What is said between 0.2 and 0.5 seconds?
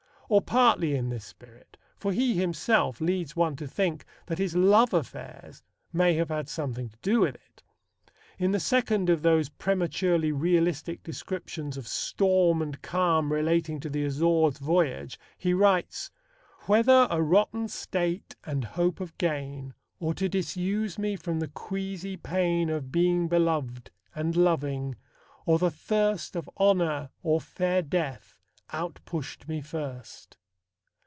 Or